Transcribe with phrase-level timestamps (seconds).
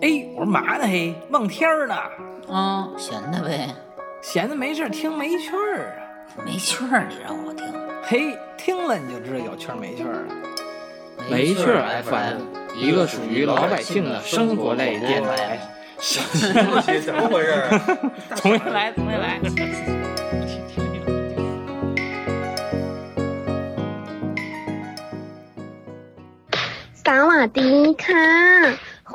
[0.00, 1.94] 哎，我说嘛呢嘿，望天儿呢，
[2.48, 3.68] 啊，闲的呗，
[4.20, 6.44] 闲着没事儿听没趣儿啊。
[6.44, 7.64] 没趣儿，你让我听。
[8.02, 10.34] 嘿，听了你就知道有趣儿没趣儿了。
[11.30, 12.38] 没趣儿 FM，
[12.76, 15.58] 一个属于老百姓的生活 类电台。
[17.04, 17.80] 怎么回事儿？
[18.36, 19.40] 重新来，重新来。
[27.04, 28.12] 萨瓦迪卡！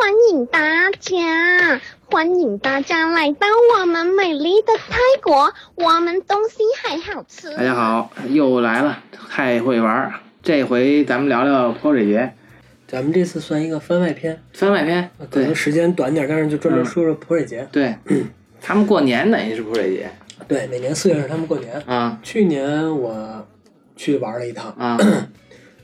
[0.04, 0.60] 欢迎大
[1.00, 1.80] 家，
[2.12, 7.56] 欢迎大家来到我们美丽的泰国，我们东西还好吃。
[7.56, 10.14] 大家好，又来了，太会玩儿。
[10.42, 12.34] 这回咱们聊聊泼水节
[12.86, 15.10] 咱们这次算一个番外篇，番外篇。
[15.32, 17.66] 对可能时间短点，但是就专门说说泼水节。
[17.72, 17.96] 对，
[18.60, 20.12] 他们过年等于是泼水节
[20.50, 21.82] 对，每年四月是他们过年。
[21.86, 23.48] 啊去年我
[23.96, 24.98] 去玩了一趟，啊，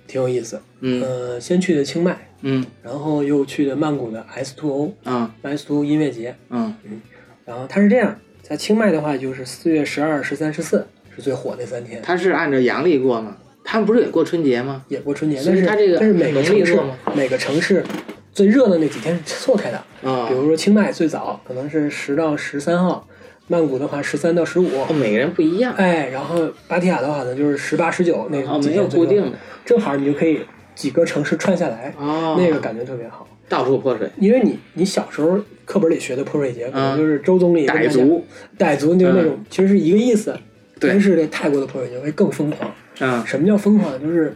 [0.09, 0.59] 挺有意思。
[0.81, 6.35] 嗯呃，先去的清迈，嗯然后又去的曼谷的 S Two O 嗯 S Two 音乐节。
[6.49, 6.99] 嗯嗯
[7.45, 10.85] 然后它是这样，在清迈的话，就是四月十二、十三、十四
[11.15, 13.37] 是最火那三天，他是按照阳历过吗？
[13.63, 14.83] 他们不是也过春节吗？
[14.87, 15.39] 也过春节。
[15.45, 16.79] 但是以它这个但是每个城市
[17.15, 17.83] 每个城市
[18.31, 19.77] 最热的那几天是错开的。
[20.09, 23.05] 啊比如说清迈最早可能是十到十三号，
[23.49, 25.73] 曼谷的话十三到十五，哦，每个人不一样。
[25.75, 29.37] 哎，然后芭提雅的话呢就是十八、十九那哦，没有固定的。
[29.65, 30.39] 正好你就可以
[30.75, 33.27] 几个城市串下来，哦，那个感觉特别好。
[33.49, 38.23] 到处泼水，因为你你小时候课本里学的泼水节，可能嗯就是周总理傣族，
[38.59, 40.37] 傣族就是那种，其实是一个意思。
[40.79, 42.71] 对但是这泰国的泼水节会更疯狂。
[42.99, 43.99] 嗯，什么叫疯狂？
[43.99, 44.35] 就是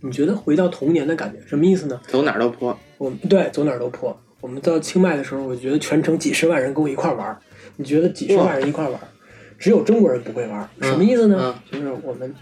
[0.00, 2.00] 你觉得回到童年的感觉，什么意思呢？
[2.06, 2.78] 走哪儿都泼。
[2.96, 4.16] 我们对走哪儿都泼。
[4.40, 7.36] 我们到清迈的时候，我觉得全程几十万人跟我一块儿玩儿。
[7.82, 9.00] 你觉得几十万人一块玩儿，
[9.58, 11.52] 只有中国人不会玩什么意思呢？
[11.68, 12.32] 就是我们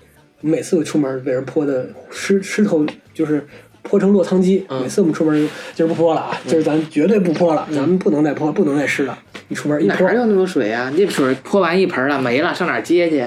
[0.43, 3.43] 每次出门被人泼的湿湿透，就是
[3.83, 4.67] 泼成落汤鸡。
[4.69, 9.19] 嗯每次我们出门就今儿不泼了啊，今儿咱绝对不泼了，咱们不能再泼，不能再湿了。
[9.49, 13.25] 一出门一泼哪，有那么多水呀、那水泼完一盆了，没了，上哪儿接去？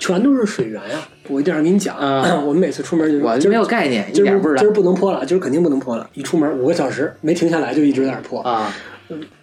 [0.00, 6.10] 全都是水源呀、我一定要跟你讲，嗯 我们每次出门就是我就没有概念，一今点不知道今儿不能泼了，今儿肯定不能泼了。
[6.14, 8.40] 一出门五个小时没停下来，就一直在那儿泼。
[8.42, 8.74] 啊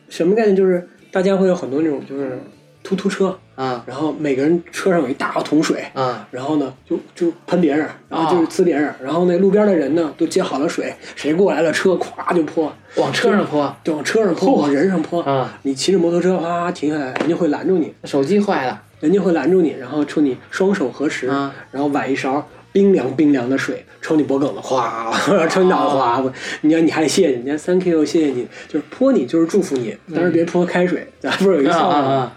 [0.10, 0.56] 什么概念？
[0.56, 2.40] 就是大家会有很多那种就是
[2.84, 3.84] 突突车，啊。
[3.86, 6.28] 然后每个人车上有一大桶水，啊。
[6.32, 13.76] 然后呢就就喷别人，然后就是哦呲别人，然后那路边的人呢都接好了水，谁过来了车咵就泼，往车上泼？
[13.84, 15.22] 就往车上泼，往人上泼。
[15.24, 15.58] 啊！
[15.64, 18.84] 你骑着摩托车哗停下来，人家会拦住你，手机坏了。
[19.00, 21.54] 人家会拦住你，然后冲你双手合十，啊。
[21.72, 25.12] 然后崴一勺冰凉冰凉的水抽你脖梗子，哗，
[25.50, 32.08] 抽你脑袋哗，你要你还得谢谢人家 thank you 谢谢你，就是泼你就是祝福你，但是别泼开水，咱 不是有一个啊笑话吗？
[32.08, 32.36] 啊啊！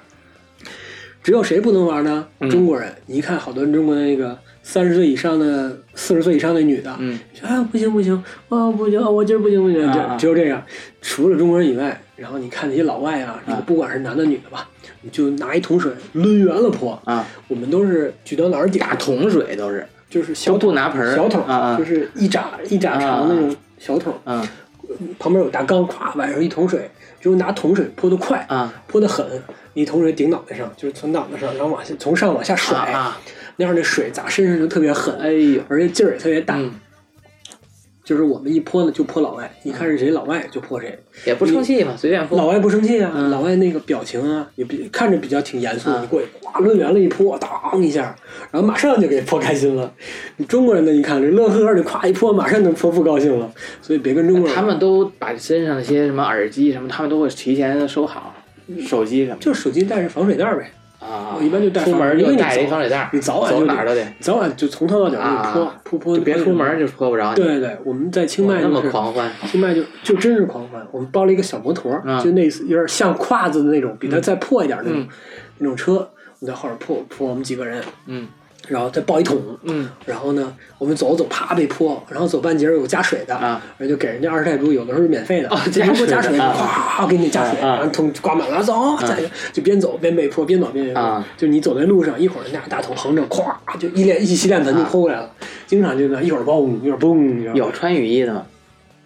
[1.23, 2.27] 只有谁不能玩呢？
[2.41, 2.93] 嗯中国人。
[3.07, 8.13] 你一看好多中国的那个三十岁以上的、四十岁以上的女的，啊不行不行，
[8.49, 10.61] 啊不行，我今儿不行不行，就只有这样。
[11.01, 14.69] 除了中国人以外，然后你看那些老外啊，这个啊不管是男的女的吧，
[15.03, 17.01] 你就拿一桶水抡圆了泼。
[17.05, 17.25] 啊！
[17.47, 21.43] 我们都是举到哪儿顶大桶水都是就是小桶拿盆小桶
[21.79, 24.47] 就是一拃一拃长的那种小桶，啊。
[25.19, 28.71] 旁边有大缸，咵晚上一桶水，就是拿桶水泼得快，啊。
[28.87, 29.27] 泼得狠，
[29.73, 33.19] 一桶水顶脑袋上，就是从脑袋上，然后往下从上往下甩，啊！
[33.57, 36.59] 那样的水砸身上就特别狠，哎呦，而且劲儿也特别大。
[38.03, 40.99] 嗯，就是我们一泼呢就泼老外，一看是谁老外就泼谁。
[41.25, 42.37] 也不生气嘛，随便泼。
[42.37, 48.15] 老外不生气啊，嗯老外那个表情啊也比看着比较挺严肃，嗯你过去哗抡圆了一泼，当一下，
[48.51, 49.93] 然后马上就给泼开心了。
[50.37, 53.51] 你中国人呢，一看这乐呵呵的，咵一泼，马上就泼不高兴了。
[53.81, 58.35] 所以别跟中国人，他们都把身上那些什么耳机什么，他们都会提前收好，
[58.87, 60.71] 手机什么就是手机带着防水袋儿呗，
[61.03, 61.35] 啊。
[61.37, 67.37] 我一般就带出门就带着一防防水袋，你早晚就走哪儿都得，早晚就从头到脚给你泼啊泼泼，就别出门就泼不着你。
[67.37, 75.09] 对对对，我们在清迈那么狂欢清迈就就真是狂欢，我们包了一个小摩托，嗯就那次有点像胯子的那种，比它再破一点那种、嗯
[75.59, 75.93] 那种车，
[76.41, 78.27] 我们在后边泼泼我们几个人，嗯
[78.69, 79.89] 然后再抱一桶，嗯。
[80.07, 83.63] 然后呢，我们走着走啪被泼，然后走半截儿有加水的，啊。
[83.79, 86.45] 然后就给人家二十泰铢，有的时候是免费的，哦就如果加水，加水的。
[86.45, 87.07] 啊。
[87.09, 89.19] 给你加水，啊然后桶挂满了，走，再
[89.53, 95.31] 就边走边被泼，边走边被泼啊，就你走在路上，一会儿人家大桶横着，咵就一脸一洗脸盆就泼过来了，
[95.67, 98.47] 经常就那一会儿嘣一会儿嘣，有穿雨衣的吗？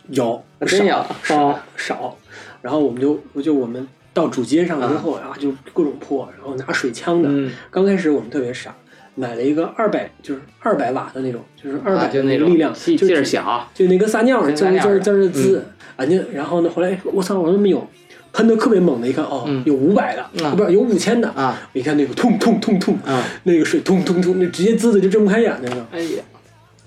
[0.09, 2.17] 有，真有少少少，
[2.63, 7.29] 然后我们就就我们到主街上之后啊，就各种泼，然后拿水枪的。
[7.33, 7.51] 嗯。
[7.71, 8.75] 刚开始我们特别傻，
[9.17, 15.65] 买了一个二百就是二百瓦的那种，就是二百那个力量，劲儿小，就那跟撒尿的滋滋儿滋滋
[15.97, 16.07] 啊！
[16.07, 17.85] 就然后呢，后来我操，我说没有。
[18.33, 21.59] 喷的特别猛的，一看哦，嗯有五百的，啊不是有五千的啊！
[21.73, 23.25] 我一看那个痛痛痛痛，啊！
[23.45, 25.87] 那个水痛痛痛，那直接滋的就睁不开眼那个。
[25.91, 26.23] 哎呀，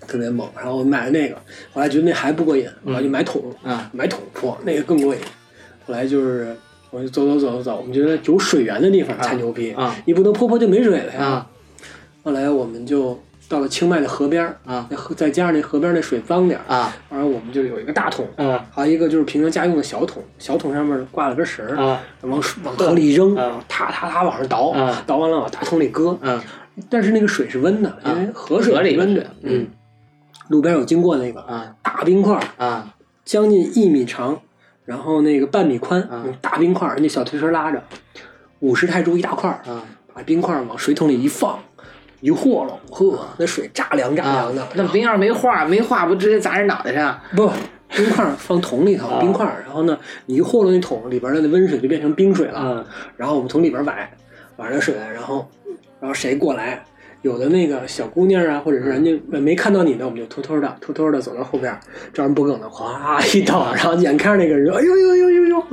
[0.06, 0.48] 特别猛。
[0.56, 1.36] 然后我买了那个，
[1.74, 5.22] 后来觉得那还不过瘾，后来就买桶，啊买桶泼，那个更过瘾。
[5.88, 6.56] 后来就是
[6.92, 11.48] 我就走走走走走，我们觉得有水源的地方才牛逼，啊你不能泼泼就没水了呀。
[12.24, 13.18] 啊后来我们就
[13.48, 14.86] 到了清迈的河边儿，啊。
[14.92, 16.96] 那河再加上那河边那水脏点儿，啊。
[17.10, 18.64] 然后我们就有一个大桶，啊。
[18.72, 22.00] 还有一个就是平常家用的小桶，小桶上面挂了根绳儿，啊。
[22.22, 23.64] 往水往河里一扔，啊。
[23.68, 25.02] 踏踏踏往上倒，啊。
[25.08, 26.18] 倒完了往大桶里搁。
[26.22, 26.40] 嗯
[26.90, 29.26] 但是那个水是温的，因为河水里温的。
[29.42, 29.68] 嗯，
[30.48, 31.76] 路边有经过那个啊。
[31.82, 32.96] 大冰块儿，啊。
[33.26, 34.40] 将近一米长，
[34.86, 36.24] 然后那个半米宽，啊。
[36.40, 37.84] 大冰块儿，人家小推车拉着，
[38.60, 39.84] 五十泰铢一大块儿，啊。
[40.14, 41.60] 把冰块儿往水桶里一放，
[42.22, 44.68] 一和拢，呵，那水炸凉炸啊凉的。！
[44.76, 47.20] 那冰要是没化，没化不直接砸人脑袋上？
[47.36, 47.50] 不，
[47.90, 52.86] 冰块放桶里头，啊冰块，然后呢，你一和拢那桶里边的那温水就变成冰水了，嗯
[53.18, 53.94] 然后我们从里边崴，
[54.58, 55.48] 崴了水，然后，
[56.00, 56.84] 然后谁过来？
[57.22, 61.78] 有的那个小姑娘啊，或者是人家没看到你呢，我们就偷偷的、偷偷的走到后边，
[62.14, 65.64] 照人脖梗子，哗一倒，然后眼看着那个人，哎呦呦呦呦呦，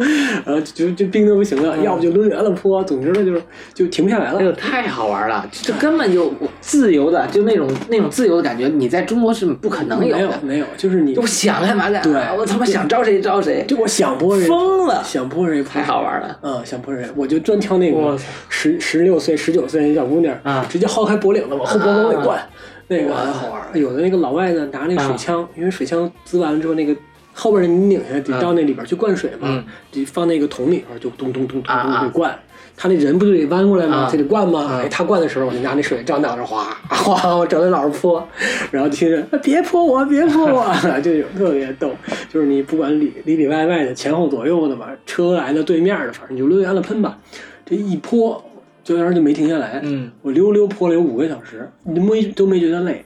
[0.44, 3.40] 然后就就冰的不行了，要不就抡圆了泼，总之呢就是
[3.72, 4.40] 就停不下来了。
[4.40, 5.48] 哎呦，太好玩了！
[5.52, 10.40] 这根本就自由的，就那种那种自由的感觉，你在中国是不可能没有的。
[10.42, 16.38] 没有，就是你我想干嘛干嘛，对我他妈想招谁招谁，就我想泼谁疯了，想泼谁太好玩了。
[16.42, 22.40] 嗯，想泼谁，我就专挑那个十十六岁、十九岁的小姑娘，啊直接薅开脖领子往后脖梗里灌，
[22.88, 23.78] 那个很好玩儿。
[23.78, 26.94] 有的那个老外呢，拿那个水啊枪，因为水枪滋完了之后，那个
[27.32, 32.36] 后边的你拧下来得到那里边去灌水嘛嗯，得放那个桶里边就咚咚咚咚咚给灌。
[32.78, 34.08] 他那人不就得弯过来吗啊？
[34.10, 34.60] 他得灌吗？
[34.60, 38.28] 啊哎，他灌的时候，我就拿那水照脑袋哗哗，我整在脑上泼，
[38.70, 40.66] 然后听着别泼我，别泼我，
[41.00, 41.90] 就有特别逗。
[42.30, 47.16] 就是你不管里里里外外的、前后左右的吧，车来的、对面的，反正你就抡圆了喷吧。
[47.64, 48.44] 这一泼，
[48.86, 49.80] 就让人就没停下来。
[49.82, 53.04] 嗯，我溜溜坡了有五个小时，你没都没觉得累，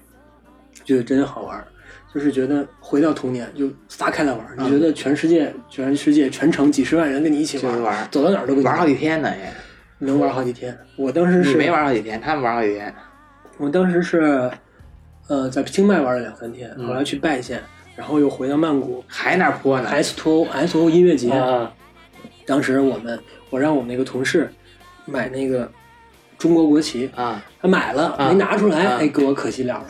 [0.84, 1.64] 觉得真好玩。
[2.12, 10.06] 就是觉得回到童年就撒开了玩儿，你觉得全世界、全世界、全城几十万人跟你一起玩走到哪儿都跟你玩好几天呢也。
[10.06, 10.76] 能玩好几天。
[10.96, 12.92] 我当时是没玩好几天，他们玩好几天。
[13.58, 14.50] 我当时是，
[15.28, 17.62] 呃，在清迈玩了两三天，嗯后来去拜县，
[17.94, 19.88] 然后又回到曼谷还那儿泼呢。
[19.88, 21.30] S to O S O 音乐节。
[21.30, 21.72] 啊
[22.46, 23.16] 当时我们
[23.50, 24.50] 我让我们那个同事
[25.10, 25.70] 买那个
[26.38, 29.86] 中国国旗，啊他买了啊没拿出来，啊哎，给我可惜了了。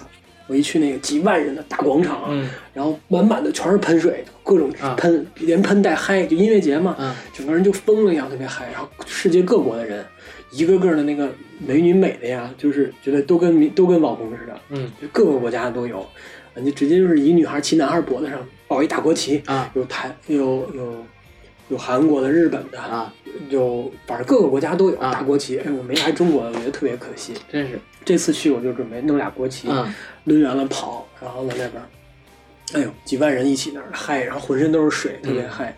[0.47, 8.69] 我一去那个几万人的大广场，嗯然后满满的全是喷水，各种啊喷，连喷带嗨，就音乐节嘛，嗯整个人就疯了一样，特别嗨。
[8.73, 10.05] 然后世界各国的人，
[10.51, 11.31] 一个个的那个
[11.65, 16.05] 美女美的呀，就是觉得都跟都跟网红似的，嗯就各个国家都有，
[16.55, 21.05] 人家直接就是一女孩骑男孩脖子上抱一大国旗，啊有台有有
[21.71, 23.13] 有韩国的、日本的，啊，
[23.49, 25.59] 有反正各个国家都有啊大国旗。
[25.59, 27.33] 哎，我没来中国，我觉得特别可惜。
[27.51, 27.79] 真是。
[28.05, 29.95] 这次去我就准备弄俩国旗，嗯
[30.25, 31.87] 抡圆了跑，然后在那边儿，
[32.73, 35.77] 哎呦，几万人一起那儿嗨，然后浑身都是水，特别嗯嗨，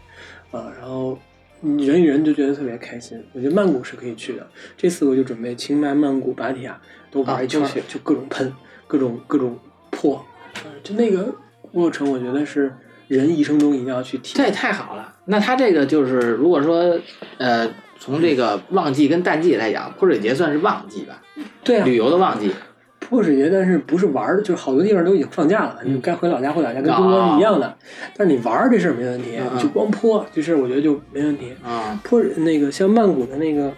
[0.52, 1.18] 啊，然后
[1.60, 3.22] 人与人就觉得特别开心。
[3.32, 4.46] 我觉得曼谷是可以去的，
[4.76, 6.80] 这次我就准备清迈、曼谷、芭提雅
[7.10, 8.50] 都玩一圈，就各种喷，
[8.86, 9.58] 各种各种
[9.90, 10.24] 破，
[10.64, 11.34] 嗯就那个
[11.72, 12.72] 过程，我觉得是
[13.16, 14.50] 人一生中一定要去体验这也。
[14.50, 15.12] 太好了。
[15.26, 16.98] 那他这个就是，如果说
[17.38, 17.68] 呃，
[17.98, 21.22] 从这个旺季跟淡季来讲，泼水节算是旺季吧，
[21.62, 22.50] 对啊，旅游的旺季。
[22.98, 27.76] 泼水节，但是不是玩儿的，就是好多地方都已经放假了，嗯你该回老家回老家，跟中国是一样的。
[28.16, 31.52] 但是你玩儿这事儿没问题，嗯嗯你就光泼这事儿，我觉得就没问题。
[31.62, 33.70] 啊泼那个像曼谷的那个，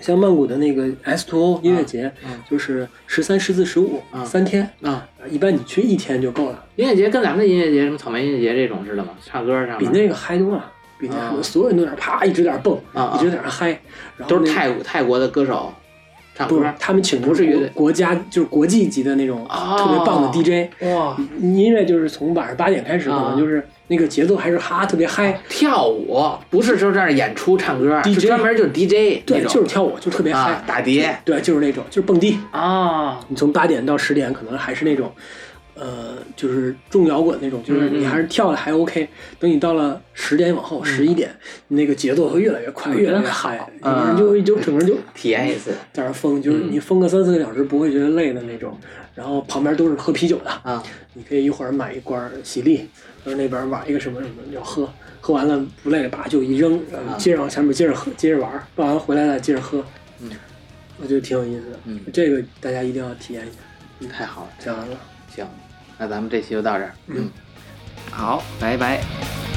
[0.00, 2.30] 像曼谷的那个 S to O 音乐节，嗯。
[2.50, 9.10] 就是十三、十四、十五嗯三天，啊，一般你去一天就够了，音乐节跟咱们的音乐节，什么草莓音乐节这种似的吗？
[9.24, 9.78] 唱歌上面。
[9.78, 10.72] 比那个嗨多了。
[10.98, 11.34] 比那啊。
[11.36, 12.76] 个所有人都在那儿啪一直在那儿蹦，
[13.14, 13.78] 一直在那儿嗨，
[14.26, 15.72] 都是泰国泰国的歌手
[16.34, 16.56] 唱歌。
[16.56, 23.28] 不是，他们请不是国家就是国际级的那种哦特别棒的 DJ，哇，音乐就是从晚上八点开始，可啊。
[23.30, 30.52] 能就是那个节奏还是哈特别嗨，跳舞不是说在那演出唱歌是专门就是 DJ 对，就是跳舞，就特别嗨。
[30.52, 31.18] 啊，打碟。
[31.24, 32.38] 对，就是那种，就是蹦迪。
[32.50, 35.12] 啊你从八点到十点，可能还是那种，
[35.78, 39.08] 呃，就是重摇滚那种，就是你还是跳的还 OK。
[39.38, 41.30] 等你到了十点往后，十一点，
[41.68, 48.76] 你那个节奏会越来越快，越来越嗨，嗯整个人就就整个人就 体验一次在那疯，就是嗯你疯个三四个小时不会觉得累的那种。
[49.14, 50.82] 然后旁边都是喝啤酒的，啊
[51.14, 52.88] 你可以一会儿买一罐喜力，
[53.24, 54.88] 然后那边玩一个什么什么要喝，
[55.20, 59.84] 喝完了不累了，把酒一扔，然后接着往前面接着喝，接着玩，玩完回来了接着喝，
[60.20, 60.30] 嗯，
[61.00, 63.56] 我觉得挺有意思的，嗯这个大家一定要体验一下。
[64.00, 64.96] 嗯太好了，讲完了。
[65.34, 65.44] 行，
[65.98, 67.28] 那咱们这期就到这儿，嗯，
[68.10, 69.47] 好，拜拜。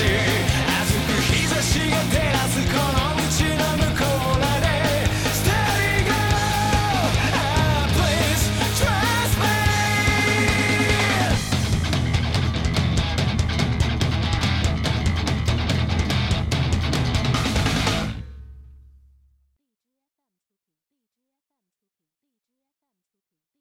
[0.00, 0.39] see.